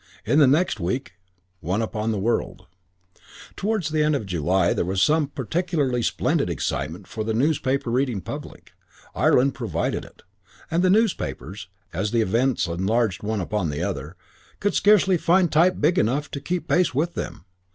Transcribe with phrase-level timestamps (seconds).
[0.25, 1.11] In the next week
[1.59, 2.65] one upon the world.
[2.65, 7.23] CHAPTER III I Towards the end of July there was some particularly splendid excitement for
[7.23, 8.71] the newspaper reading public.
[9.13, 10.23] Ireland provided it;
[10.71, 14.15] and the newspapers, as the events enlarged one upon the other,
[14.59, 17.45] could scarcely find type big enough to keep pace with them.